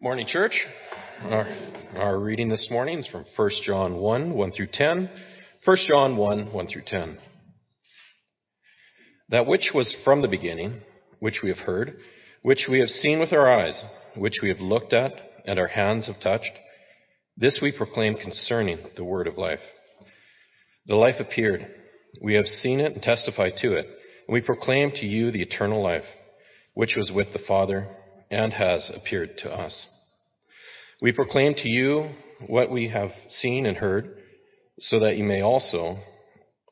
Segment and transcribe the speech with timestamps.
[0.00, 0.52] Morning, church.
[1.22, 1.48] Our,
[1.96, 5.10] our, reading this morning is from 1 John 1, 1 through 10.
[5.64, 7.18] 1 John 1, 1 through 10.
[9.30, 10.82] That which was from the beginning,
[11.18, 11.96] which we have heard,
[12.42, 13.82] which we have seen with our eyes,
[14.16, 15.14] which we have looked at,
[15.46, 16.52] and our hands have touched,
[17.36, 19.58] this we proclaim concerning the word of life.
[20.86, 21.66] The life appeared.
[22.22, 23.86] We have seen it and testified to it,
[24.28, 26.06] and we proclaim to you the eternal life,
[26.74, 27.88] which was with the Father
[28.30, 29.86] and has appeared to us.
[31.00, 32.10] We proclaim to you
[32.46, 34.16] what we have seen and heard,
[34.80, 35.96] so that you may also,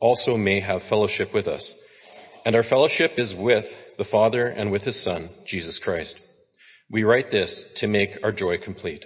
[0.01, 1.74] also may have fellowship with us.
[2.45, 3.65] And our fellowship is with
[3.98, 6.16] the Father and with his Son, Jesus Christ.
[6.91, 9.04] We write this to make our joy complete.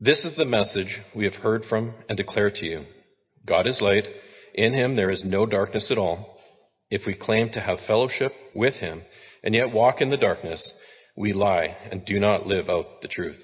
[0.00, 2.84] This is the message we have heard from and declare to you.
[3.46, 4.04] God is light.
[4.54, 6.38] In him there is no darkness at all.
[6.90, 9.02] If we claim to have fellowship with him
[9.42, 10.72] and yet walk in the darkness,
[11.16, 13.40] we lie and do not live out the truth.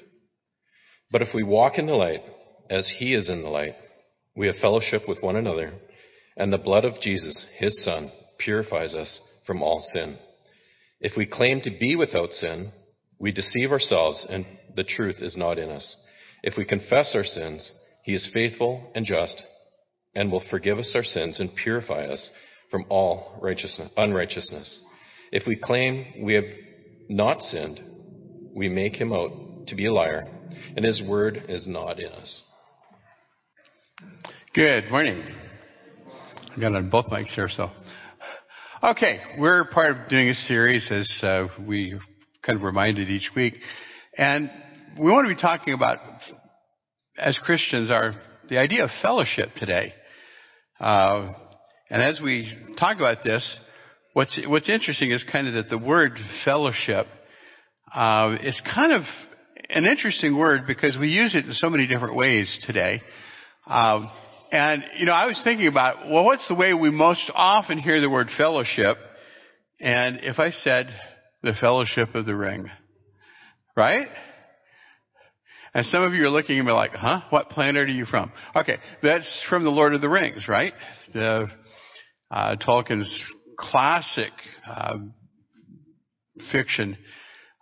[1.11, 2.23] But if we walk in the light,
[2.71, 3.75] as he is in the light,
[4.37, 5.73] we have fellowship with one another,
[6.37, 10.19] and the blood of Jesus, his Son, purifies us from all sin.
[11.01, 12.73] If we claim to be without sin,
[13.19, 15.97] we deceive ourselves and the truth is not in us.
[16.43, 17.71] If we confess our sins,
[18.03, 19.43] he is faithful and just
[20.15, 22.31] and will forgive us our sins and purify us
[22.71, 24.81] from all righteousness, unrighteousness.
[25.35, 26.45] If we claim we have
[27.09, 27.81] not sinned,
[28.55, 29.33] we make him out
[29.67, 30.29] to be a liar,
[30.77, 32.43] and his word is not in us.
[34.55, 35.25] Good morning.
[36.57, 37.69] I got on both mics here, so.
[38.81, 41.99] Okay, we're part of doing a series as uh, we
[42.47, 43.55] kind of reminded each week,
[44.17, 44.49] and
[44.97, 45.99] we want to be talking about,
[47.19, 48.15] as Christians, our
[48.49, 49.95] the idea of fellowship today.
[50.79, 51.33] Uh,
[51.91, 53.43] and as we talk about this,
[54.15, 57.07] what's what's interesting is kind of that the word fellowship
[57.95, 59.03] uh, is kind of
[59.69, 63.03] an interesting word because we use it in so many different ways today.
[63.67, 64.11] Um,
[64.51, 68.01] and you know, I was thinking about well, what's the way we most often hear
[68.01, 68.97] the word fellowship?
[69.81, 70.89] And if I said
[71.43, 72.71] the fellowship of the ring,
[73.77, 74.09] right?
[75.75, 77.23] And some of you are looking at me like, huh?
[77.31, 78.31] What planet are you from?
[78.55, 80.73] Okay, that's from the Lord of the Rings, right?
[81.13, 81.49] The,
[82.31, 83.21] uh, Tolkien's
[83.59, 84.33] classic
[84.69, 84.97] uh,
[86.53, 86.97] fiction.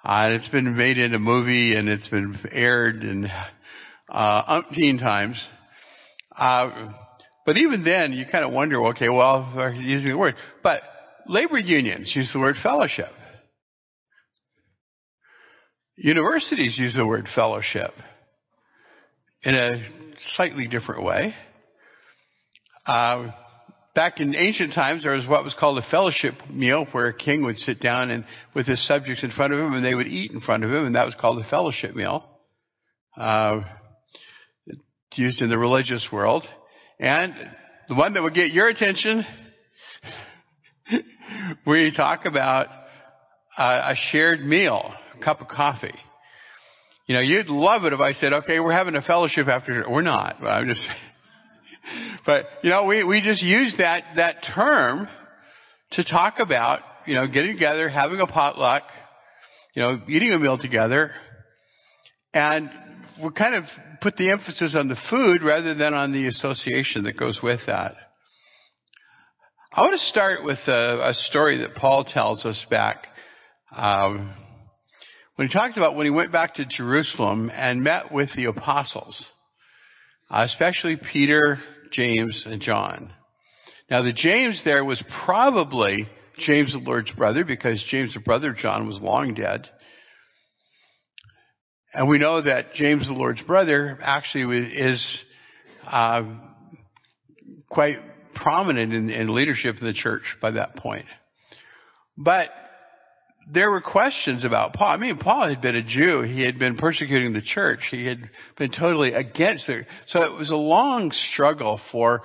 [0.04, 3.28] Uh, it's been made into a movie and it's been aired in
[4.08, 5.42] uh, umpteen times.
[6.36, 6.92] Uh,
[7.44, 10.34] but even then, you kind of wonder, okay, well, using the word.
[10.62, 10.80] But
[11.26, 13.10] labor unions use the word fellowship.
[15.96, 17.92] Universities use the word fellowship
[19.42, 19.70] in a
[20.36, 21.34] slightly different way.
[22.86, 23.30] Uh,
[23.94, 27.44] back in ancient times, there was what was called a fellowship meal, where a king
[27.44, 30.32] would sit down and with his subjects in front of him, and they would eat
[30.32, 32.28] in front of him, and that was called a fellowship meal.
[33.16, 33.60] Uh,
[35.14, 36.46] used in the religious world,
[36.98, 37.34] and
[37.88, 39.24] the one that would get your attention,
[41.66, 42.66] we talk about
[43.58, 45.94] a shared meal, a cup of coffee.
[47.06, 50.02] You know, you'd love it if I said, okay, we're having a fellowship after, we're
[50.02, 50.80] not, but I'm just,
[52.24, 55.08] but, you know, we, we just use that, that term
[55.92, 58.82] to talk about, you know, getting together, having a potluck,
[59.74, 61.12] you know, eating a meal together,
[62.34, 62.70] and
[63.22, 63.64] we kind of
[64.00, 67.94] put the emphasis on the food rather than on the association that goes with that.
[69.72, 73.06] I want to start with a, a story that Paul tells us back
[73.74, 74.34] um,
[75.36, 79.26] when he talks about when he went back to Jerusalem and met with the apostles,
[80.30, 81.58] uh, especially Peter,
[81.92, 83.12] James, and John.
[83.90, 86.08] Now the James there was probably
[86.38, 89.68] James the Lord's brother because James the brother of John was long dead.
[91.94, 95.20] And we know that James the Lord's brother actually is
[95.86, 96.22] uh,
[97.70, 97.98] quite
[98.34, 101.04] prominent in, in leadership in the church by that point.
[102.16, 102.48] But
[103.50, 104.88] there were questions about Paul.
[104.88, 106.22] I mean, Paul had been a Jew.
[106.22, 107.80] He had been persecuting the church.
[107.90, 108.18] He had
[108.56, 109.86] been totally against it.
[110.08, 112.22] So it was a long struggle for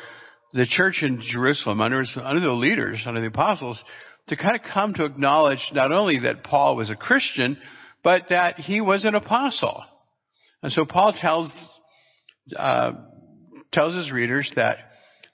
[0.54, 3.82] the church in Jerusalem under, under the leaders, under the apostles,
[4.28, 7.58] to kind of come to acknowledge not only that Paul was a Christian,
[8.04, 9.84] but that he was an apostle.
[10.62, 11.52] And so Paul tells,
[12.56, 12.92] uh,
[13.72, 14.78] tells his readers that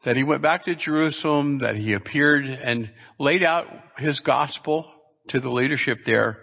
[0.06, 4.93] that he went back to Jerusalem, that he appeared and laid out his gospel
[5.30, 6.38] to the leadership there.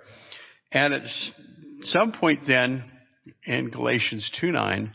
[0.72, 1.02] And at
[1.84, 2.84] some point then,
[3.44, 4.92] in Galatians 2.9,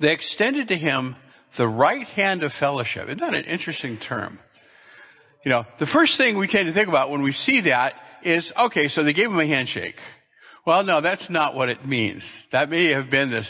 [0.00, 1.16] they extended to him
[1.56, 3.06] the right hand of fellowship.
[3.06, 4.38] Isn't that an interesting term?
[5.44, 8.50] You know, the first thing we tend to think about when we see that is,
[8.56, 9.96] okay, so they gave him a handshake.
[10.66, 12.22] Well, no, that's not what it means.
[12.52, 13.42] That may have been the,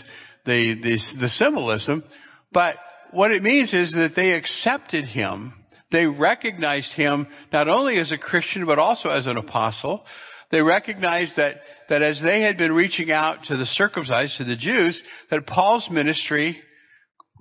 [0.46, 2.04] the, the, the symbolism,
[2.52, 2.76] but
[3.10, 5.52] what it means is that they accepted him.
[5.90, 10.04] They recognized him not only as a Christian, but also as an apostle.
[10.50, 11.54] They recognized that,
[11.88, 15.00] that as they had been reaching out to the circumcised, to the Jews,
[15.30, 16.58] that Paul's ministry,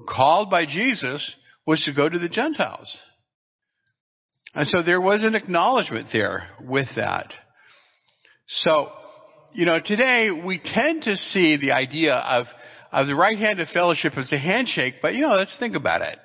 [0.08, 1.36] called by Jesus,
[1.66, 2.96] was to go to the Gentiles.
[4.54, 7.34] And so there was an acknowledgement there with that.
[8.48, 8.90] So,
[9.54, 12.48] you know, today we tend to see the idea of,
[12.92, 16.02] of the right hand of fellowship as a handshake, but you know, let's think about
[16.02, 16.18] it.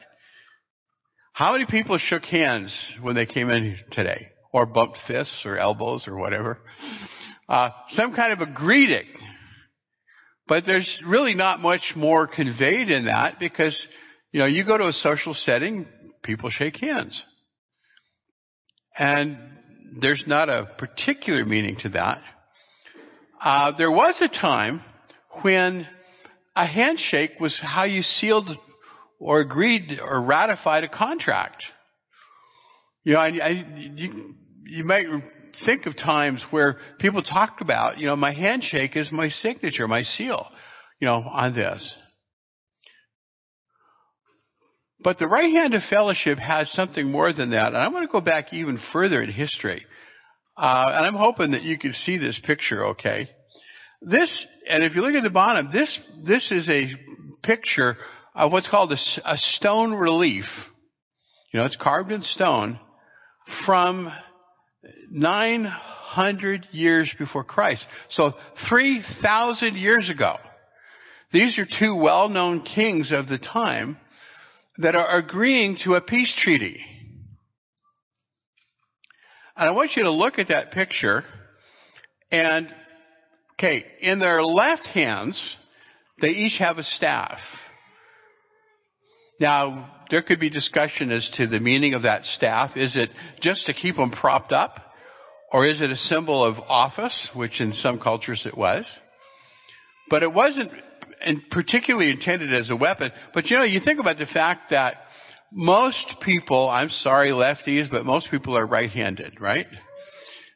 [1.43, 4.29] How many people shook hands when they came in today?
[4.53, 6.57] Or bumped fists or elbows or whatever?
[7.49, 9.09] Uh, some kind of a greeting.
[10.47, 13.77] But there's really not much more conveyed in that because,
[14.31, 15.85] you know, you go to a social setting,
[16.23, 17.21] people shake hands.
[18.97, 19.37] And
[20.01, 22.19] there's not a particular meaning to that.
[23.43, 24.81] Uh, there was a time
[25.43, 25.89] when
[26.55, 28.49] a handshake was how you sealed
[29.23, 31.63] or agreed or ratified a contract.
[33.05, 33.49] You know, I, I,
[33.95, 34.35] you,
[34.65, 35.07] you might
[35.65, 40.03] think of times where people talked about, you know, my handshake is my signature, my
[40.03, 40.47] seal,
[41.01, 41.95] you know, on this.
[45.01, 47.69] But the right hand of fellowship has something more than that.
[47.69, 49.85] And I want to go back even further in history.
[50.57, 53.29] Uh, and I'm hoping that you can see this picture okay.
[54.01, 56.87] This, and if you look at the bottom, this, this is a
[57.45, 57.97] picture
[58.35, 60.45] of what's called a, a stone relief.
[61.53, 62.79] You know, it's carved in stone
[63.67, 64.11] from
[65.11, 67.85] 900 years before Christ.
[68.11, 68.33] So
[68.69, 70.37] 3,000 years ago.
[71.33, 73.97] These are two well-known kings of the time
[74.79, 76.81] that are agreeing to a peace treaty.
[79.57, 81.25] And I want you to look at that picture
[82.31, 82.69] and,
[83.55, 85.41] okay, in their left hands,
[86.21, 87.39] they each have a staff.
[89.43, 92.77] Now, there could be discussion as to the meaning of that staff.
[92.77, 93.11] Is it
[93.41, 94.77] just to keep them propped up?
[95.53, 98.87] Or is it a symbol of office, which in some cultures it was?
[100.09, 100.71] But it wasn't
[101.51, 103.11] particularly intended as a weapon.
[103.35, 104.95] But you know, you think about the fact that
[105.51, 109.67] most people, I'm sorry lefties, but most people are right-handed, right?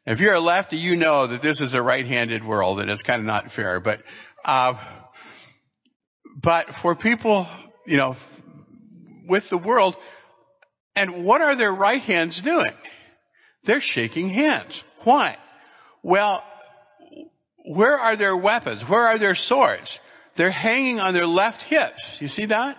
[0.06, 3.18] If you're a lefty, you know that this is a right-handed world and it's kind
[3.18, 3.98] of not fair, but,
[4.44, 4.74] uh,
[6.40, 7.48] but for people,
[7.84, 8.14] you know,
[9.28, 9.94] with the world,
[10.94, 12.72] and what are their right hands doing?
[13.64, 14.80] They're shaking hands.
[15.04, 15.36] Why?
[16.02, 16.42] Well,
[17.66, 18.82] where are their weapons?
[18.88, 19.98] Where are their swords?
[20.36, 22.00] They're hanging on their left hips.
[22.20, 22.76] You see that?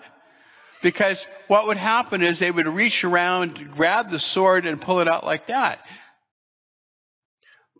[0.81, 5.07] Because what would happen is they would reach around, grab the sword, and pull it
[5.07, 5.79] out like that.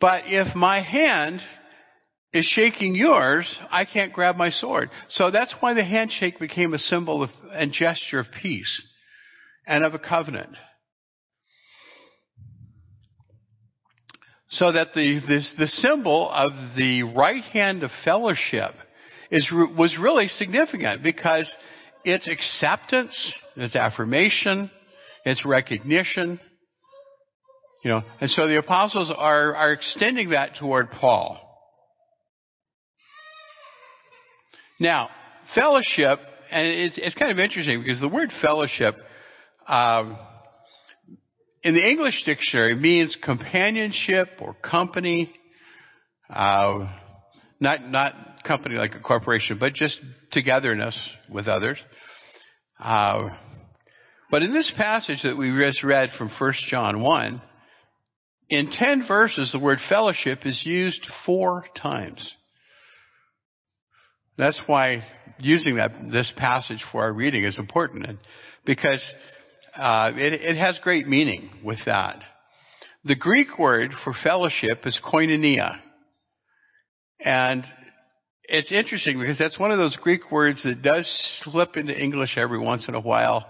[0.00, 1.40] But if my hand
[2.32, 4.90] is shaking yours, I can't grab my sword.
[5.08, 8.82] So that's why the handshake became a symbol of, and gesture of peace
[9.66, 10.54] and of a covenant.
[14.50, 18.72] So that the, this, the symbol of the right hand of fellowship
[19.30, 21.50] is, was really significant because
[22.04, 24.70] it's acceptance, it's affirmation,
[25.24, 26.40] it's recognition.
[27.84, 31.47] You know, and so the apostles are, are extending that toward Paul.
[34.78, 35.08] Now,
[35.54, 36.18] fellowship,
[36.50, 38.94] and it's, it's kind of interesting because the word fellowship,
[39.66, 40.16] um,
[41.62, 45.32] in the English dictionary means companionship or company,
[46.30, 46.86] uh,
[47.60, 48.12] not not
[48.44, 49.98] company like a corporation, but just
[50.30, 51.78] togetherness with others.
[52.78, 53.30] Uh,
[54.30, 57.42] but in this passage that we just read from 1 John 1,
[58.50, 62.32] in 10 verses, the word fellowship is used four times.
[64.38, 65.04] That's why
[65.38, 68.18] using that, this passage for our reading is important
[68.64, 69.04] because
[69.74, 72.20] uh, it, it has great meaning with that.
[73.04, 75.78] The Greek word for fellowship is koinonia.
[77.20, 77.64] And
[78.44, 81.06] it's interesting because that's one of those Greek words that does
[81.42, 83.46] slip into English every once in a while.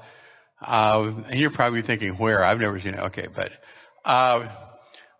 [0.61, 2.45] Uh, and you're probably thinking, where?
[2.45, 3.00] I've never seen it.
[3.00, 3.50] Okay, but,
[4.04, 4.49] uh,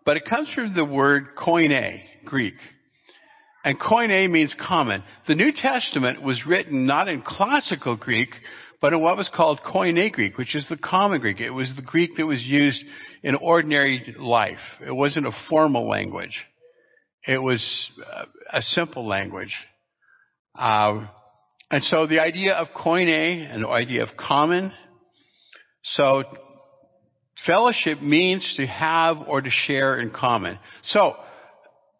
[0.03, 2.55] but it comes from the word koine, Greek.
[3.63, 5.03] And koine means common.
[5.27, 8.29] The New Testament was written not in classical Greek,
[8.81, 11.41] but in what was called Koine Greek, which is the common Greek.
[11.41, 12.83] It was the Greek that was used
[13.21, 14.59] in ordinary life.
[14.85, 16.45] It wasn't a formal language.
[17.27, 17.61] It was
[17.99, 19.53] uh, a simple language.
[20.57, 21.07] Uh,
[21.69, 24.71] and so the idea of koine and the idea of common.
[25.83, 26.23] So
[27.45, 30.57] fellowship means to have or to share in common.
[30.83, 31.15] So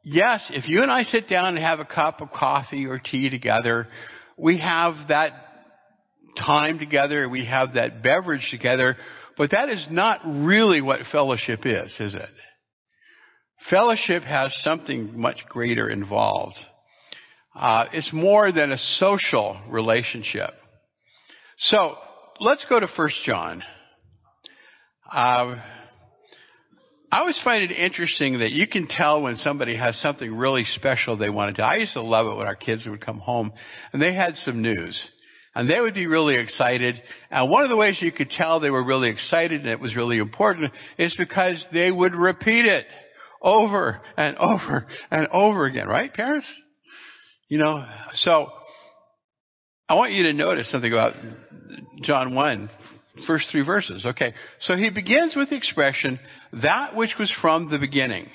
[0.03, 3.29] yes, if you and I sit down and have a cup of coffee or tea
[3.29, 3.88] together,
[4.38, 5.32] we have that
[6.38, 8.96] time together, we have that beverage together,
[9.38, 12.29] but that is not really what fellowship is, is it?
[13.70, 16.56] Fellowship has something much greater involved.
[17.56, 20.51] Uh, it's more than a social relationship.
[21.58, 21.96] So
[22.39, 23.63] let's go to First John.
[25.12, 25.56] Uh,
[27.12, 31.18] I always find it interesting that you can tell when somebody has something really special
[31.18, 31.66] they want to do.
[31.66, 33.51] I used to love it when our kids would come home
[33.92, 35.00] and they had some news.
[35.56, 37.01] And they would be really excited.
[37.32, 39.96] And one of the ways you could tell they were really excited and it was
[39.96, 42.86] really important is because they would repeat it
[43.42, 46.48] over and over and over again, right, parents?
[47.48, 48.48] You know, so
[49.88, 51.16] I want you to notice something about
[52.04, 52.70] John 1,
[53.26, 54.06] first three verses.
[54.06, 54.34] Okay.
[54.62, 56.20] So he begins with the expression,
[56.62, 58.28] that which was from the beginning.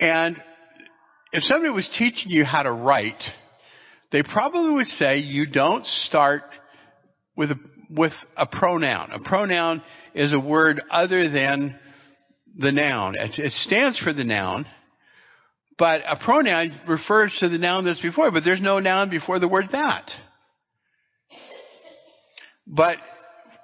[0.00, 0.36] And
[1.32, 3.22] if somebody was teaching you how to write,
[4.10, 6.42] they probably would say you don't start
[7.36, 7.56] with a,
[7.90, 9.10] with a pronoun.
[9.12, 9.82] A pronoun
[10.14, 11.78] is a word other than
[12.56, 13.14] the noun.
[13.16, 14.66] It, it stands for the noun,
[15.78, 19.48] but a pronoun refers to the noun that's before, but there's no noun before the
[19.48, 20.10] word that.
[22.66, 22.96] But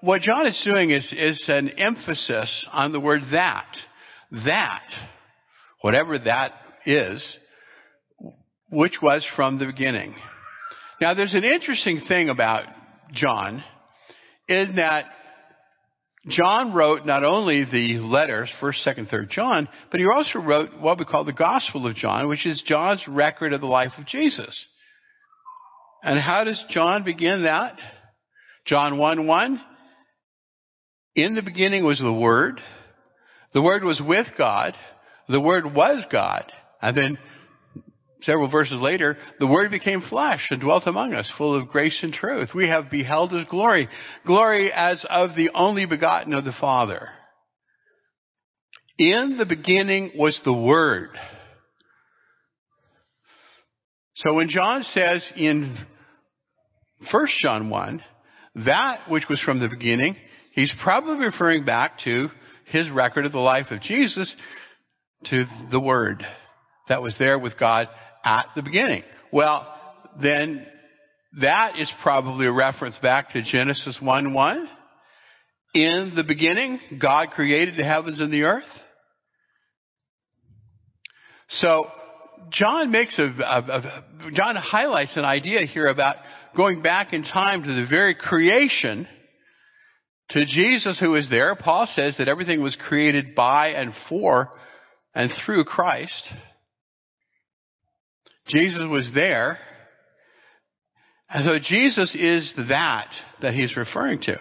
[0.00, 3.66] what John is doing is, is an emphasis on the word that.
[4.44, 4.84] That,
[5.80, 6.52] whatever that
[6.84, 7.24] is,
[8.70, 10.14] which was from the beginning.
[11.00, 12.64] Now there's an interesting thing about
[13.12, 13.64] John
[14.48, 15.04] in that
[16.28, 20.98] John wrote not only the letters, 1st, 2nd, 3rd John, but he also wrote what
[20.98, 24.66] we call the Gospel of John, which is John's record of the life of Jesus.
[26.02, 27.76] And how does John begin that?
[28.68, 29.60] John 1 1.
[31.16, 32.60] In the beginning was the Word.
[33.54, 34.74] The Word was with God.
[35.28, 36.44] The Word was God.
[36.82, 37.18] And then
[38.20, 42.12] several verses later, the Word became flesh and dwelt among us, full of grace and
[42.12, 42.50] truth.
[42.54, 43.88] We have beheld His glory,
[44.26, 47.08] glory as of the only begotten of the Father.
[48.98, 51.10] In the beginning was the Word.
[54.16, 55.78] So when John says in
[57.10, 58.02] 1 John 1,
[58.66, 60.16] that which was from the beginning,
[60.52, 62.28] he's probably referring back to
[62.66, 64.34] his record of the life of Jesus,
[65.26, 66.24] to the Word
[66.88, 67.88] that was there with God
[68.24, 69.02] at the beginning.
[69.32, 69.66] Well,
[70.22, 70.66] then
[71.40, 74.68] that is probably a reference back to Genesis 1 1.
[75.74, 78.64] In the beginning, God created the heavens and the earth.
[81.50, 81.86] So,
[82.50, 86.16] John makes a, a, a, John highlights an idea here about
[86.56, 89.06] going back in time to the very creation
[90.30, 91.54] to Jesus who is there.
[91.56, 94.50] Paul says that everything was created by and for
[95.14, 96.32] and through Christ.
[98.48, 99.58] Jesus was there.
[101.30, 103.08] And so Jesus is that
[103.42, 104.36] that he's referring to.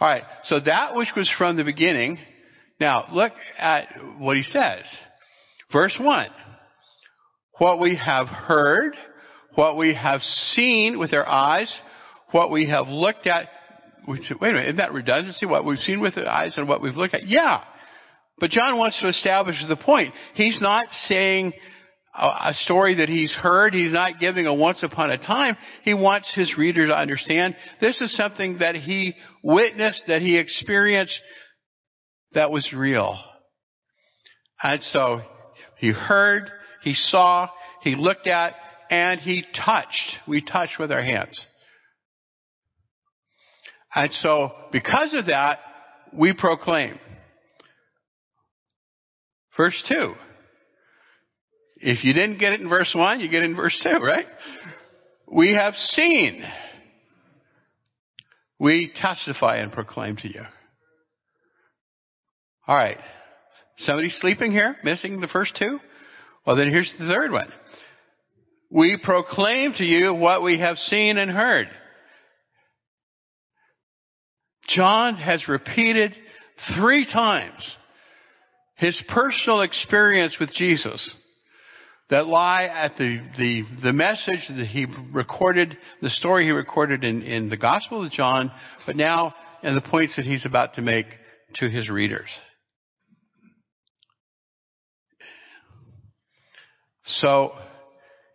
[0.00, 2.18] Alright, so that which was from the beginning.
[2.80, 3.86] Now, look at
[4.18, 4.84] what he says.
[5.72, 6.26] Verse 1.
[7.58, 8.96] What we have heard,
[9.54, 11.72] what we have seen with our eyes,
[12.30, 13.48] what we have looked at.
[14.06, 15.46] Wait a minute, isn't that redundancy?
[15.46, 17.26] What we've seen with our eyes and what we've looked at?
[17.26, 17.62] Yeah.
[18.38, 20.14] But John wants to establish the point.
[20.34, 21.52] He's not saying
[22.14, 23.72] a story that he's heard.
[23.72, 25.56] He's not giving a once upon a time.
[25.82, 31.18] He wants his reader to understand this is something that he witnessed, that he experienced,
[32.34, 33.18] that was real.
[34.62, 35.20] And so
[35.78, 36.50] he heard,
[36.82, 37.48] he saw,
[37.82, 38.54] he looked at,
[38.92, 40.18] and he touched.
[40.28, 41.40] We touch with our hands.
[43.94, 45.60] And so because of that,
[46.12, 46.98] we proclaim.
[49.56, 50.12] Verse 2.
[51.78, 54.26] If you didn't get it in verse 1, you get it in verse 2, right?
[55.26, 56.44] We have seen.
[58.58, 60.42] We testify and proclaim to you.
[62.68, 62.98] All right.
[63.78, 65.78] Somebody sleeping here, missing the first two?
[66.46, 67.50] Well, then here's the third one.
[68.72, 71.68] We proclaim to you what we have seen and heard.
[74.68, 76.14] John has repeated
[76.74, 77.60] three times
[78.76, 81.14] his personal experience with Jesus
[82.08, 87.22] that lie at the, the, the message that he recorded, the story he recorded in,
[87.22, 88.50] in the Gospel of John,
[88.86, 91.06] but now in the points that he's about to make
[91.56, 92.28] to his readers.
[97.04, 97.52] So,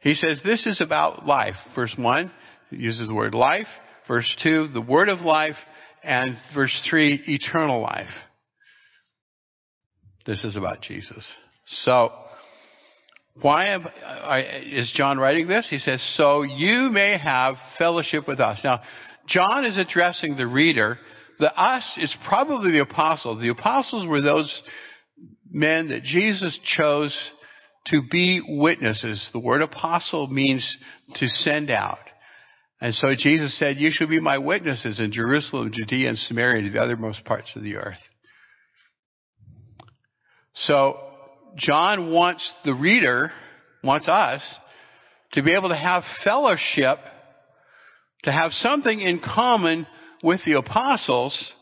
[0.01, 1.55] he says this is about life.
[1.75, 2.31] Verse 1
[2.71, 3.67] uses the word life.
[4.07, 5.55] Verse 2, the word of life.
[6.03, 8.07] And verse 3, eternal life.
[10.25, 11.25] This is about Jesus.
[11.83, 12.11] So,
[13.41, 13.87] Why am,
[14.71, 15.67] is John writing this?
[15.69, 18.59] He says, so you may have fellowship with us.
[18.63, 18.81] Now,
[19.27, 20.97] John is addressing the reader.
[21.39, 23.41] The us is probably the apostles.
[23.41, 24.63] The apostles were those
[25.49, 27.15] men that Jesus chose
[27.91, 29.29] to be witnesses.
[29.33, 30.77] The word apostle means
[31.15, 31.99] to send out.
[32.79, 36.69] And so Jesus said, you shall be my witnesses in Jerusalem, Judea, and Samaria, to
[36.69, 37.97] the othermost parts of the earth.
[40.53, 40.99] So,
[41.55, 43.31] John wants the reader,
[43.83, 44.41] wants us,
[45.33, 46.97] to be able to have fellowship,
[48.23, 49.87] to have something in common
[50.23, 51.53] with the apostles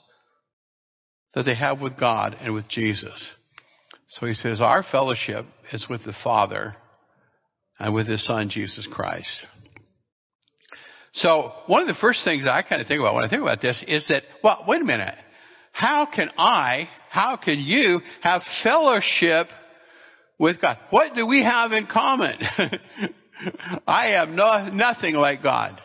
[1.34, 3.22] that they have with God and with Jesus.
[4.08, 6.76] So he says, our fellowship is with the Father
[7.80, 9.30] and with His Son, Jesus Christ.
[11.14, 13.62] So one of the first things I kind of think about when I think about
[13.62, 15.16] this is that, well, wait a minute.
[15.72, 19.48] How can I, how can you have fellowship
[20.38, 20.78] with God?
[20.90, 22.38] What do we have in common?
[23.88, 25.82] I am no, nothing like God.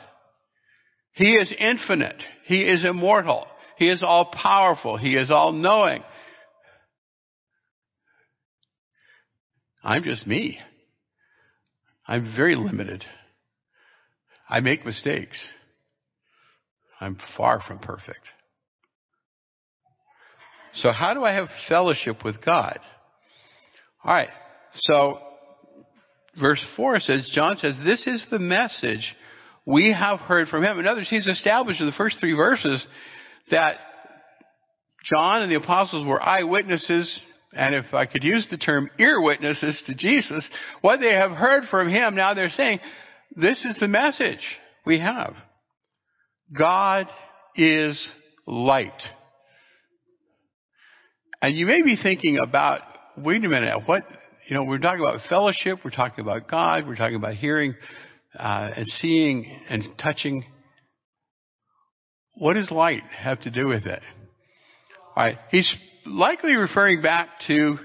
[1.13, 2.23] He is infinite.
[2.45, 3.47] He is immortal.
[3.77, 4.97] He is all powerful.
[4.97, 6.03] He is all knowing.
[9.83, 10.59] I'm just me.
[12.07, 13.05] I'm very limited.
[14.49, 15.39] I make mistakes.
[17.01, 18.21] I'm far from perfect.
[20.75, 22.79] So how do I have fellowship with God?
[24.05, 24.29] Alright,
[24.75, 25.19] so
[26.39, 29.15] verse 4 says, John says, this is the message
[29.67, 30.79] we have heard from him.
[30.79, 32.87] In others, he's established in the first three verses
[33.51, 33.77] that
[35.05, 37.21] John and the apostles were eyewitnesses
[37.53, 40.49] and if I could use the term ear witnesses to Jesus,
[40.83, 42.79] what they have heard from him, now they're saying,
[43.35, 44.41] this is the message
[44.87, 45.35] we have.
[46.57, 47.07] God
[47.57, 48.09] is
[48.47, 49.03] light.
[51.43, 52.83] And you may be thinking about,
[53.17, 54.05] wait a minute, what,
[54.49, 57.75] you know, we're talking about fellowship, we're talking about God, we're talking about hearing
[58.39, 60.45] uh, and seeing and touching.
[62.35, 64.03] What does light have to do with it?
[65.17, 65.69] All right, he's
[66.07, 67.77] likely referring back to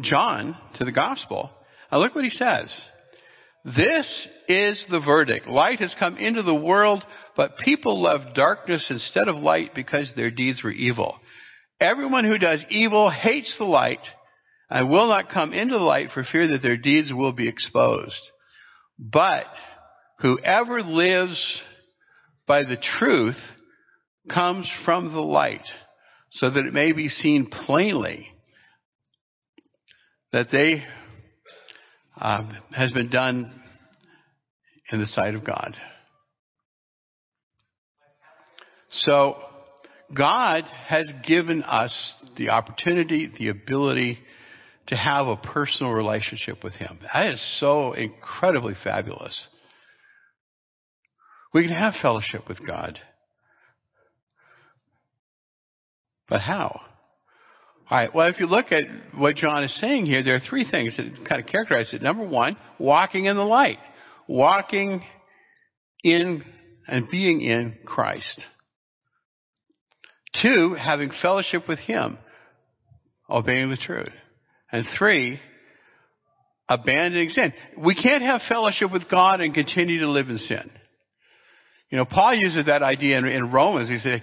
[0.00, 1.50] John, to the gospel.
[1.90, 2.72] Now look what he says.
[3.64, 5.48] This is the verdict.
[5.48, 7.02] Light has come into the world,
[7.36, 11.16] but people love darkness instead of light because their deeds were evil.
[11.80, 13.98] Everyone who does evil hates the light
[14.70, 18.20] and will not come into the light for fear that their deeds will be exposed.
[18.98, 19.46] But
[20.20, 21.60] whoever lives
[22.46, 23.36] by the truth
[24.32, 25.66] comes from the light
[26.36, 28.28] so that it may be seen plainly
[30.32, 30.82] that they
[32.20, 33.52] um, has been done
[34.92, 35.76] in the sight of God.
[38.90, 39.36] So
[40.16, 41.94] God has given us
[42.36, 44.18] the opportunity, the ability
[44.88, 47.00] to have a personal relationship with Him.
[47.12, 49.36] That is so incredibly fabulous.
[51.52, 52.98] We can have fellowship with God.
[56.28, 56.80] But how?
[57.88, 58.12] All right.
[58.14, 58.84] Well, if you look at
[59.16, 62.02] what John is saying here, there are three things that kind of characterize it.
[62.02, 63.78] Number one, walking in the light.
[64.28, 65.02] Walking
[66.02, 66.42] in
[66.88, 68.42] and being in Christ.
[70.42, 72.18] Two, having fellowship with Him.
[73.30, 74.12] Obeying the truth.
[74.72, 75.38] And three,
[76.68, 77.52] abandoning sin.
[77.78, 80.70] We can't have fellowship with God and continue to live in sin.
[81.90, 83.88] You know, Paul uses that idea in, in, Romans.
[83.88, 84.22] He said,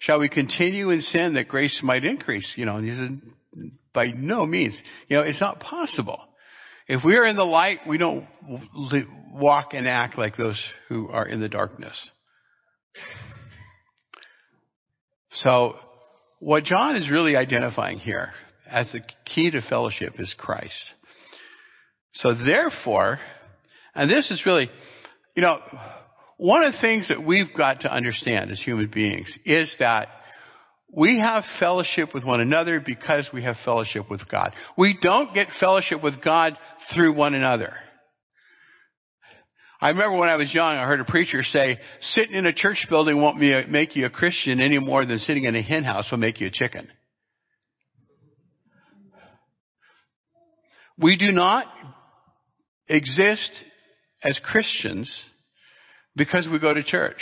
[0.00, 2.52] shall we continue in sin that grace might increase?
[2.56, 4.76] You know, and he said, by no means.
[5.08, 6.20] You know, it's not possible.
[6.88, 8.26] If we are in the light, we don't
[9.32, 11.96] walk and act like those who are in the darkness.
[15.34, 15.76] So,
[16.40, 18.30] what John is really identifying here
[18.68, 20.92] as the key to fellowship is Christ.
[22.14, 23.18] So therefore,
[23.94, 24.68] and this is really,
[25.34, 25.58] you know,
[26.42, 30.08] one of the things that we've got to understand as human beings is that
[30.92, 34.52] we have fellowship with one another because we have fellowship with God.
[34.76, 36.58] We don't get fellowship with God
[36.92, 37.72] through one another.
[39.80, 42.86] I remember when I was young, I heard a preacher say, sitting in a church
[42.90, 43.38] building won't
[43.70, 46.48] make you a Christian any more than sitting in a hen house will make you
[46.48, 46.88] a chicken.
[50.98, 51.66] We do not
[52.88, 53.52] exist
[54.24, 55.08] as Christians
[56.16, 57.18] because we go to church.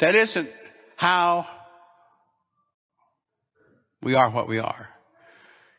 [0.00, 0.48] That isn't
[0.96, 1.46] how
[4.02, 4.88] we are what we are.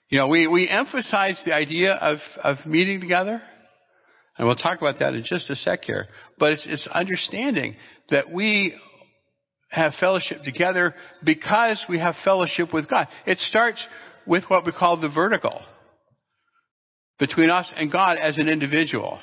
[0.09, 3.41] You know, we, we emphasize the idea of, of meeting together,
[4.37, 6.07] and we'll talk about that in just a sec here,
[6.39, 7.75] but it's, it's understanding
[8.09, 8.73] that we
[9.69, 13.07] have fellowship together because we have fellowship with God.
[13.25, 13.85] It starts
[14.25, 15.61] with what we call the vertical.
[17.19, 19.19] between us and God as an individual.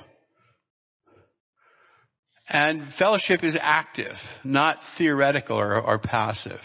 [2.53, 6.61] And fellowship is active, not theoretical or, or passive.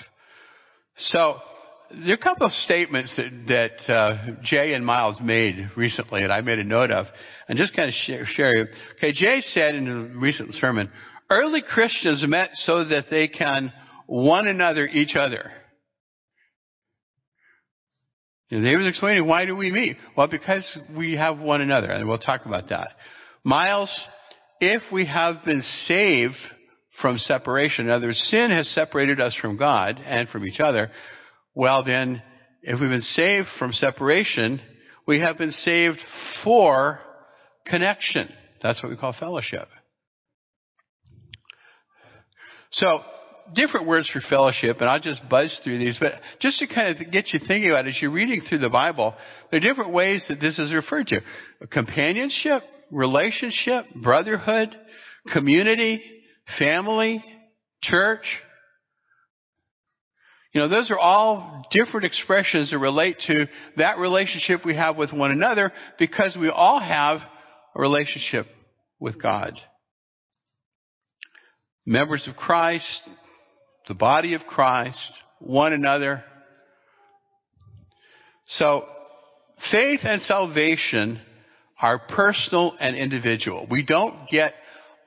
[0.98, 1.38] So,
[1.90, 6.34] there are a couple of statements that, that uh, Jay and Miles made recently, and
[6.34, 7.06] I made a note of,
[7.48, 8.68] and just kind of share, share.
[8.98, 10.92] Okay, Jay said in a recent sermon,
[11.30, 13.72] early Christians met so that they can
[14.08, 15.50] one another each other.
[18.52, 19.96] And they was explaining why do we meet?
[20.18, 22.90] Well, because we have one another, and we'll talk about that.
[23.46, 23.90] Miles,
[24.60, 26.36] if we have been saved
[27.02, 30.92] from separation, in other words, sin has separated us from God and from each other,
[31.54, 32.22] well then,
[32.64, 34.62] if we've been saved from separation,
[35.08, 36.00] we have been saved
[36.44, 37.00] for
[37.66, 38.30] connection.
[38.62, 39.68] That's what we call fellowship.
[42.72, 43.02] So,
[43.56, 47.12] different words for fellowship, and I'll just buzz through these, but just to kind of
[47.12, 49.16] get you thinking about it, as you're reading through the Bible,
[49.50, 51.22] there are different ways that this is referred to.
[51.72, 54.76] Companionship, relationship, brotherhood,
[55.34, 56.02] community,
[56.58, 57.24] family,
[57.82, 58.26] church.
[60.54, 63.48] You know, those are all different expressions that relate to
[63.78, 67.20] that relationship we have with one another because we all have
[67.76, 68.48] a relationship
[69.00, 69.54] with God.
[71.86, 73.02] Members of Christ,
[73.88, 74.98] the body of Christ,
[75.40, 76.24] one another.
[78.48, 78.84] So,
[79.72, 81.22] faith and salvation
[81.82, 83.68] are personal and individual.
[83.70, 84.54] We don't get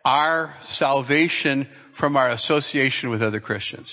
[0.05, 3.93] our salvation from our association with other Christians.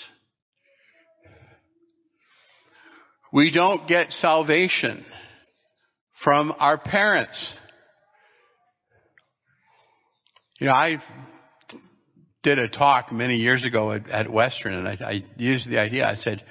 [3.33, 5.05] We don't get salvation
[6.23, 7.37] from our parents.
[10.59, 10.97] You know, I
[12.43, 16.07] did a talk many years ago at, Western, and I, I used the idea.
[16.07, 16.43] I said,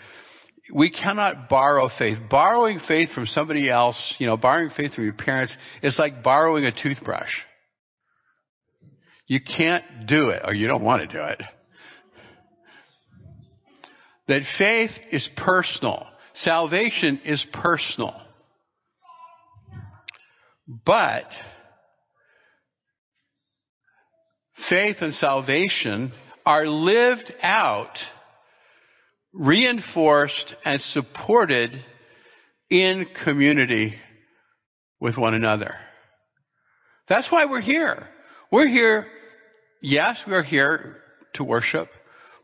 [0.74, 2.18] we cannot borrow faith.
[2.30, 6.64] Borrowing faith from somebody else, you know, borrowing faith from your parents is like borrowing
[6.64, 7.30] a toothbrush.
[9.26, 11.42] You can't do it, or you don't want to do it.
[14.28, 16.06] That faith is personal.
[16.34, 18.20] Salvation is personal.
[20.84, 21.24] But
[24.68, 26.12] faith and salvation
[26.44, 27.96] are lived out,
[29.36, 31.70] reinforced, and supported
[32.70, 33.94] in community
[35.00, 35.74] with one another.
[37.08, 38.08] That's why we're here.
[38.50, 39.06] We're here,
[39.80, 40.96] yes, we're here
[41.34, 41.88] to worship,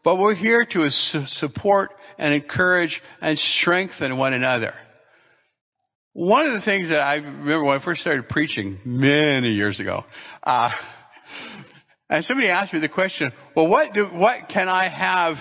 [0.05, 4.75] but we're here to support and encourage and strengthen one another.
[6.13, 10.05] One of the things that I remember when I first started preaching many years ago,
[10.43, 10.71] uh,
[12.11, 15.37] and somebody asked me the question, well, what do, what can I have,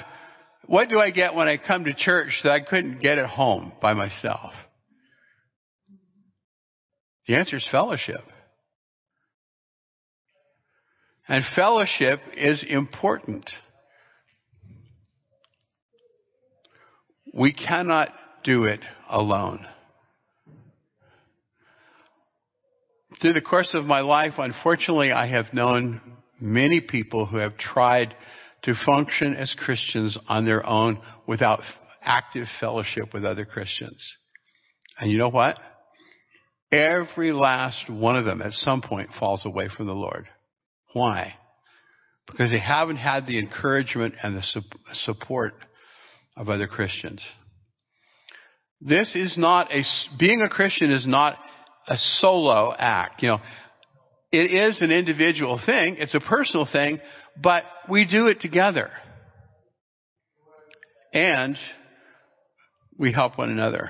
[0.65, 3.73] what do I get when I come to church that I couldn't get at home
[3.81, 4.51] by myself?
[7.27, 8.21] The answer is fellowship.
[11.27, 13.49] And fellowship is important.
[17.33, 18.09] We cannot
[18.43, 19.65] do it alone.
[23.21, 26.01] Through the course of my life, unfortunately, I have known
[26.39, 28.15] many people who have tried
[28.63, 31.61] to function as Christians on their own without
[32.01, 34.03] active fellowship with other Christians.
[34.99, 35.57] And you know what?
[36.71, 40.27] Every last one of them at some point falls away from the Lord.
[40.93, 41.33] Why?
[42.27, 44.61] Because they haven't had the encouragement and the su-
[44.93, 45.53] support
[46.37, 47.21] of other Christians.
[48.79, 49.83] This is not a,
[50.17, 51.37] being a Christian is not
[51.87, 53.21] a solo act.
[53.21, 53.37] You know,
[54.31, 56.99] it is an individual thing, it's a personal thing,
[57.41, 58.89] but we do it together.
[61.13, 61.57] And
[62.97, 63.89] we help one another.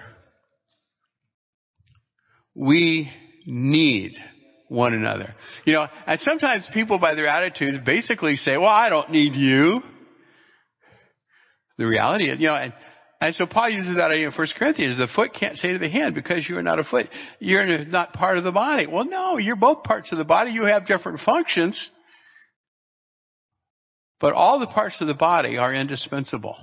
[2.55, 3.11] We
[3.45, 4.13] need
[4.67, 5.35] one another.
[5.65, 9.81] You know, and sometimes people by their attitudes basically say, well, I don't need you.
[11.77, 12.73] The reality is, you know, and
[13.21, 14.97] and so Paul uses that idea in 1 Corinthians.
[14.97, 17.07] The foot can't say to the hand, because you are not a foot,
[17.39, 18.87] you're not part of the body.
[18.87, 20.51] Well, no, you're both parts of the body.
[20.51, 21.79] You have different functions.
[24.21, 26.55] But all the parts of the body are indispensable.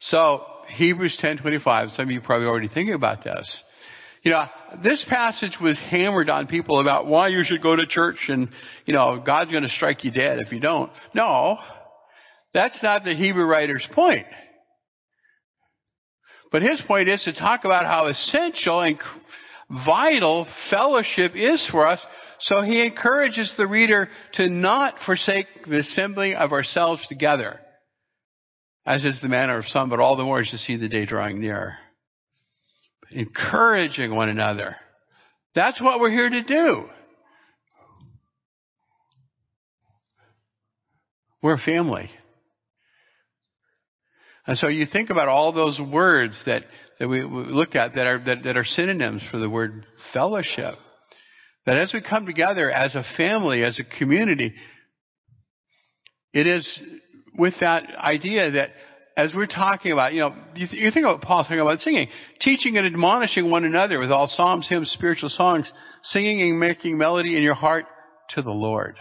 [0.00, 3.56] So, Hebrews 10:25, some of you probably already thinking about this.
[4.22, 4.46] You know,
[4.82, 8.48] this passage was hammered on people about why you should go to church and,
[8.86, 10.90] you know, God's going to strike you dead if you don't.
[11.14, 11.58] No,
[12.54, 14.26] that's not the Hebrew writer's point.
[16.50, 18.98] But his point is to talk about how essential and
[19.84, 22.00] vital fellowship is for us.
[22.40, 27.60] So he encourages the reader to not forsake the assembling of ourselves together,
[28.86, 31.06] as is the manner of some, but all the more as you see the day
[31.06, 31.74] drawing near.
[33.10, 34.76] encouraging one another.
[35.54, 36.84] That's what we're here to do.
[41.42, 42.10] We're a family.
[44.46, 46.62] And so you think about all those words that,
[46.98, 50.74] that we, looked at that are, that, that are synonyms for the word fellowship.
[51.66, 54.54] That as we come together as a family, as a community,
[56.32, 56.80] it is
[57.38, 58.70] with that idea that
[59.16, 62.08] as we're talking about, you know, you, th- you think about Paul talking about singing,
[62.40, 65.70] teaching and admonishing one another with all psalms, hymns, spiritual songs,
[66.02, 67.86] singing and making melody in your heart
[68.30, 68.96] to the Lord.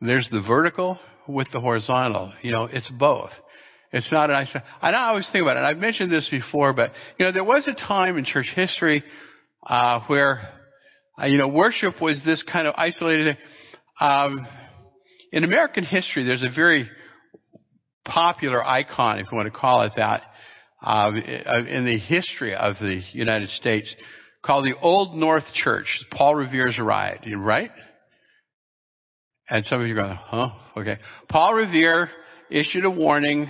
[0.00, 2.32] There's the vertical with the horizontal.
[2.42, 3.30] You know, it's both.
[3.92, 4.46] It's not an.
[4.82, 5.60] And I always think about it.
[5.60, 9.02] I've mentioned this before, but you know, there was a time in church history
[9.68, 10.40] uh, where
[11.20, 13.36] uh, you know worship was this kind of isolated.
[14.00, 14.46] Um,
[15.32, 16.88] in American history, there's a very
[18.04, 20.22] popular icon, if you want to call it that,
[20.82, 21.10] uh,
[21.68, 23.92] in the history of the United States,
[24.44, 25.86] called the Old North Church.
[26.12, 27.70] Paul Revere's arrived, right?
[29.48, 30.50] And some of you are going, huh?
[30.76, 30.98] Okay.
[31.28, 32.08] Paul Revere
[32.50, 33.48] issued a warning.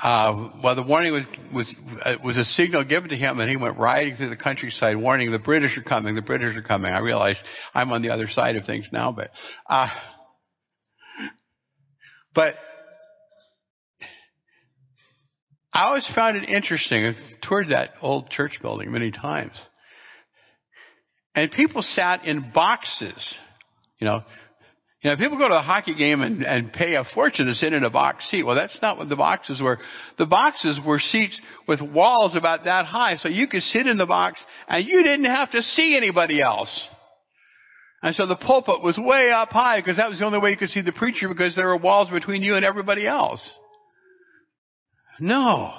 [0.00, 3.56] Uh, well, the warning was was uh, was a signal given to him, and he
[3.56, 6.14] went riding through the countryside, warning the British are coming.
[6.14, 6.92] The British are coming.
[6.92, 9.30] I realize I'm on the other side of things now, but
[9.70, 9.88] uh,
[12.34, 12.54] but
[15.72, 17.06] I always found it interesting.
[17.06, 17.14] I
[17.46, 19.54] toured that old church building many times,
[21.34, 23.34] and people sat in boxes
[23.98, 24.22] you know,
[25.06, 27.72] you know, people go to the hockey game and, and pay a fortune to sit
[27.72, 28.42] in a box seat.
[28.42, 29.78] Well, that's not what the boxes were.
[30.18, 34.06] The boxes were seats with walls about that high, so you could sit in the
[34.06, 36.88] box and you didn't have to see anybody else.
[38.02, 40.56] And so the pulpit was way up high because that was the only way you
[40.56, 43.48] could see the preacher because there were walls between you and everybody else.
[45.20, 45.72] No.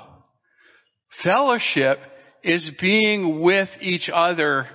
[1.21, 1.99] Fellowship
[2.45, 4.67] is being with each other,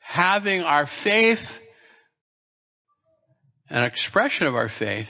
[0.00, 1.38] having our faith
[3.70, 5.08] an expression of our faith,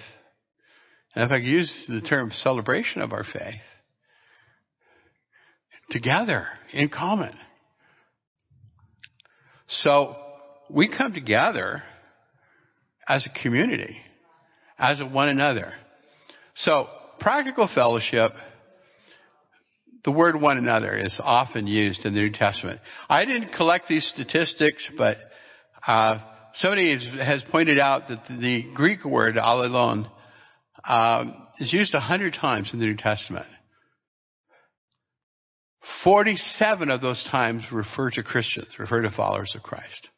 [1.14, 3.60] and if I could use the term celebration of our faith,
[5.90, 7.34] together, in common.
[9.68, 10.16] So,
[10.70, 11.82] we come together
[13.08, 13.96] as a community,
[14.78, 15.72] as a one another.
[16.56, 16.88] So,
[17.20, 18.32] practical fellowship,
[20.04, 22.80] the word one another is often used in the New Testament.
[23.08, 25.16] I didn't collect these statistics, but
[25.86, 26.18] uh,
[26.54, 30.10] somebody has pointed out that the Greek word allelon
[30.88, 33.46] um, is used a hundred times in the New Testament.
[36.02, 40.08] Forty-seven of those times refer to Christians, refer to followers of Christ.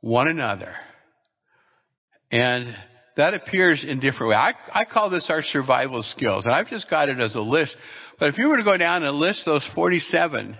[0.00, 0.74] One another.
[2.30, 2.74] And
[3.16, 4.38] that appears in different ways.
[4.38, 7.76] I, I call this our survival skills, and I've just got it as a list.
[8.18, 10.56] But if you were to go down and list those 47,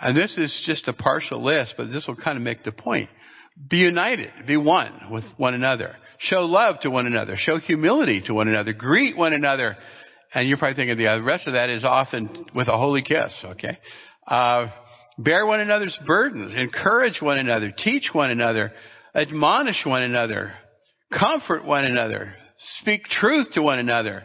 [0.00, 3.08] and this is just a partial list, but this will kind of make the point.
[3.68, 4.30] Be united.
[4.46, 5.96] Be one with one another.
[6.18, 7.34] Show love to one another.
[7.36, 8.72] Show humility to one another.
[8.72, 9.76] Greet one another.
[10.32, 13.78] And you're probably thinking the rest of that is often with a holy kiss, okay?
[14.26, 14.68] Uh,
[15.18, 16.52] bear one another's burdens.
[16.56, 17.72] Encourage one another.
[17.76, 18.72] Teach one another.
[19.14, 20.52] Admonish one another.
[21.12, 22.34] Comfort one another.
[22.80, 24.24] Speak truth to one another.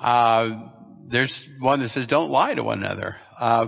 [0.00, 0.68] Uh,
[1.10, 3.16] there's one that says don't lie to one another.
[3.38, 3.66] Uh,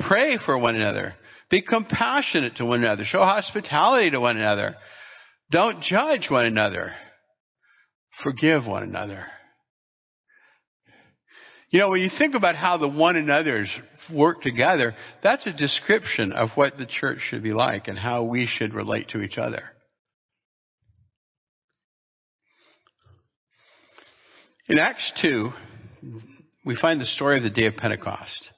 [0.00, 1.14] Pray for one another.
[1.50, 3.04] Be compassionate to one another.
[3.04, 4.76] Show hospitality to one another.
[5.50, 6.92] Don't judge one another.
[8.22, 9.26] Forgive one another.
[11.70, 13.70] You know, when you think about how the one another's
[14.12, 18.48] work together, that's a description of what the church should be like and how we
[18.56, 19.62] should relate to each other.
[24.68, 25.50] In Acts 2,
[26.64, 28.50] we find the story of the day of Pentecost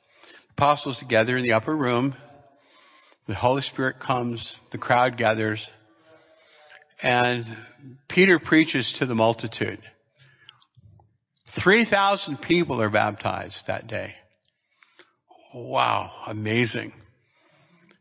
[0.59, 2.13] apostles together in the upper room.
[3.29, 5.65] The Holy Spirit comes, the crowd gathers,
[7.01, 7.45] and
[8.09, 9.79] Peter preaches to the multitude.
[11.63, 14.15] 3,000 people are baptized that day.
[15.55, 16.93] Wow, amazing.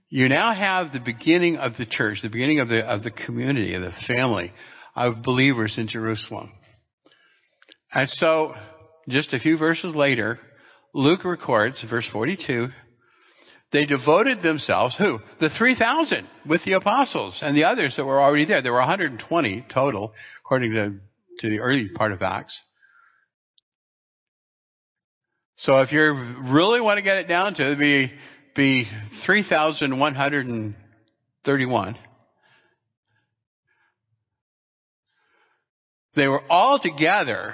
[0.10, 3.76] You now have the beginning of the church, the beginning of the, of the community,
[3.76, 4.52] of the family
[4.96, 6.52] of believers in Jerusalem.
[7.94, 8.54] And so,
[9.08, 10.40] just a few verses later,
[10.98, 12.68] Luke records, verse 42,
[13.72, 15.20] they devoted themselves, who?
[15.40, 18.64] The 3,000 with the apostles and the others that were already there.
[18.64, 20.12] There were 120 total,
[20.44, 20.96] according to,
[21.42, 22.60] to the early part of Acts.
[25.58, 26.00] So if you
[26.52, 28.12] really want to get it down to, it be,
[28.56, 28.88] be
[29.28, 31.98] 3,131.
[36.16, 37.54] They were all together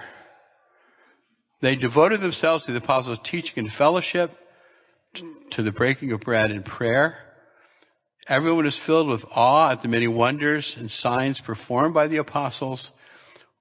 [1.64, 4.32] They devoted themselves to the apostles' teaching and fellowship,
[5.52, 7.16] to the breaking of bread and prayer.
[8.28, 12.86] Everyone was filled with awe at the many wonders and signs performed by the apostles.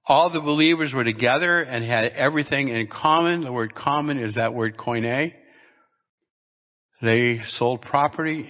[0.05, 3.45] All the believers were together and had everything in common.
[3.45, 5.31] The word common is that word koine.
[7.01, 8.49] They sold property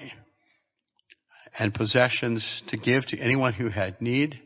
[1.59, 4.39] and possessions to give to anyone who had need.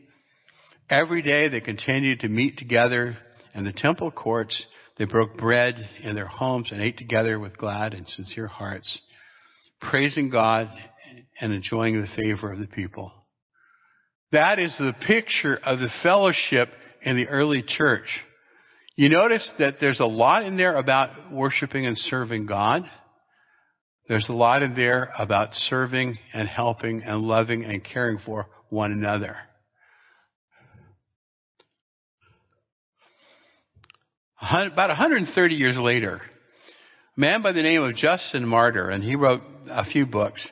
[0.90, 3.16] Every day they continued to meet together
[3.54, 4.66] in the temple courts.
[4.98, 9.00] They broke bread in their homes and ate together with glad and sincere hearts,
[9.80, 10.68] praising God
[11.40, 13.12] and enjoying the favor of the people.
[14.32, 16.68] That is the picture of the fellowship
[17.02, 18.06] in the early church.
[18.96, 22.82] You notice that there's a lot in there about worshiping and serving God.
[24.08, 28.90] There's a lot in there about serving and helping and loving and caring for one
[28.90, 29.36] another.
[34.40, 36.20] About 130 years later,
[37.16, 40.46] a man by the name of Justin Martyr, and he wrote a few books,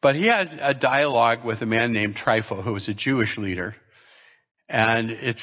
[0.00, 3.74] but he has a dialogue with a man named Trypho, who was a Jewish leader.
[4.68, 5.42] And it's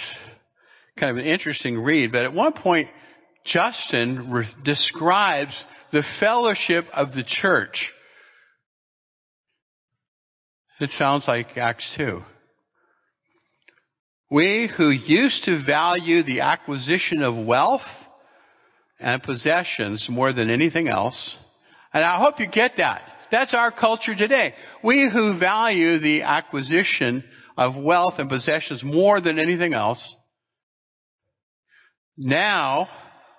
[0.97, 2.87] kind of an interesting read, but at one point,
[3.45, 5.53] Justin re- describes
[5.91, 7.91] the fellowship of the church.
[10.79, 12.21] It sounds like Acts 2.
[14.29, 17.81] We who used to value the acquisition of wealth
[18.99, 21.37] and possessions more than anything else,
[21.93, 23.01] and I hope you get that.
[23.31, 24.53] That's our culture today.
[24.83, 27.23] We who value the acquisition
[27.57, 30.03] of wealth and possessions more than anything else,
[32.17, 32.87] now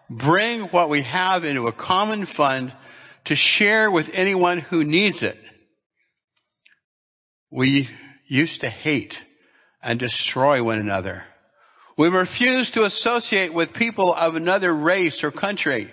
[0.09, 2.73] bring what we have into a common fund
[3.27, 5.37] to share with anyone who needs it.
[7.51, 7.89] We
[8.27, 9.15] used to hate
[9.83, 11.23] and destroy one another.
[11.97, 15.91] We refuse to associate with people of another race or country.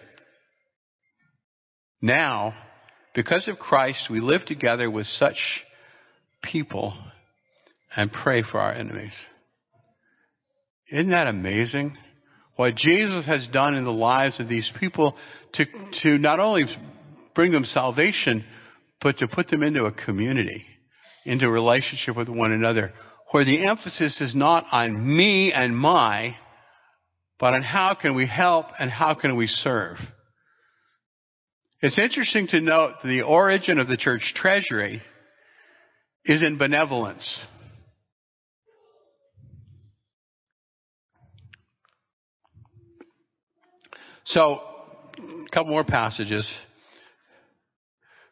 [2.01, 2.53] Now,
[3.15, 5.37] because of Christ, we live together with such
[6.43, 6.93] people
[7.95, 9.15] and pray for our enemies.
[10.91, 11.97] Isn't that amazing?
[12.57, 15.15] What Jesus has done in the lives of these people
[15.53, 15.65] to,
[16.03, 16.65] to not only
[17.33, 18.45] bring them salvation,
[19.01, 20.63] but to put them into a community,
[21.25, 22.93] into a relationship with one another,
[23.31, 26.35] where the emphasis is not on me and my,
[27.39, 29.97] but on how can we help and how can we serve.
[31.81, 35.01] It's interesting to note the origin of the church treasury
[36.23, 37.39] is in benevolence.
[44.25, 44.59] So,
[45.19, 46.51] a couple more passages.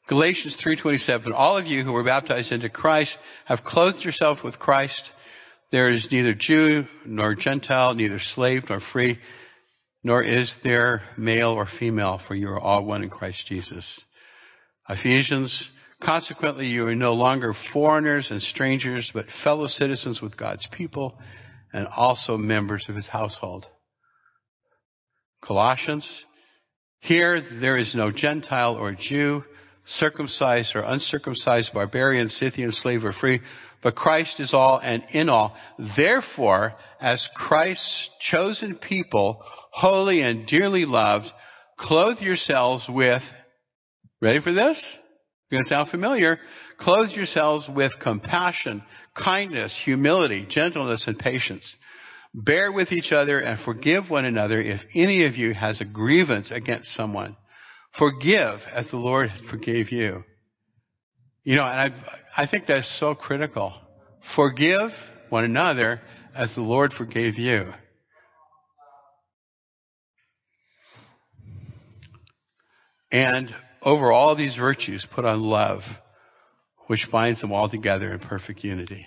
[0.07, 5.11] Galatians 3:27 All of you who were baptized into Christ have clothed yourself with Christ.
[5.71, 9.19] There is neither Jew nor Gentile, neither slave nor free,
[10.03, 13.99] nor is there male or female, for you are all one in Christ Jesus.
[14.89, 15.69] Ephesians
[16.03, 21.17] Consequently, you are no longer foreigners and strangers, but fellow citizens with God's people
[21.71, 23.65] and also members of his household.
[25.41, 26.07] Colossians,
[26.99, 29.43] here there is no Gentile or Jew,
[29.85, 33.41] circumcised or uncircumcised, barbarian, Scythian, slave or free,
[33.81, 35.55] but Christ is all and in all.
[35.97, 41.25] Therefore, as Christ's chosen people, holy and dearly loved,
[41.77, 43.21] clothe yourselves with,
[44.21, 44.81] ready for this?
[45.51, 46.39] Going to sound familiar.
[46.79, 48.81] Clothe yourselves with compassion,
[49.21, 51.75] kindness, humility, gentleness, and patience
[52.33, 56.51] Bear with each other and forgive one another if any of you has a grievance
[56.51, 57.37] against someone.
[57.97, 60.23] Forgive as the Lord forgave you.
[61.43, 63.73] You know, and I, I think that's so critical.
[64.35, 64.91] Forgive
[65.29, 66.01] one another
[66.35, 67.71] as the Lord forgave you.
[73.11, 73.53] And
[73.83, 75.81] over all these virtues, put on love,
[76.87, 79.05] which binds them all together in perfect unity.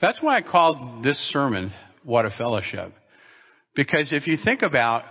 [0.00, 1.72] That's why I called this sermon
[2.04, 2.92] What a Fellowship.
[3.74, 5.04] Because if you think about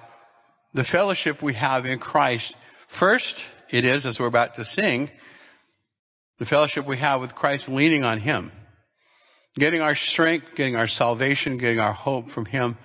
[0.74, 2.54] the fellowship we have in Christ,
[3.00, 3.34] first
[3.70, 5.10] it is, as we're about to sing,
[6.40, 8.52] the fellowship we have with Christ leaning on Him.
[9.56, 12.78] Getting our strength, getting our salvation, getting our hope from Him,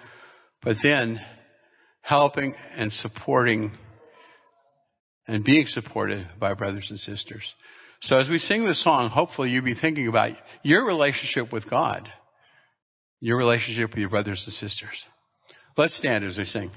[0.63, 1.21] but then
[2.03, 3.73] helping and supporting
[5.27, 7.43] and being supported by brothers and sisters.
[8.03, 10.33] So as we sing this song, hopefully you'll be thinking about
[10.63, 12.09] your relationship with God,
[13.21, 14.95] your relationship with your brothers and sisters.
[15.77, 16.71] Let's stand as we sing.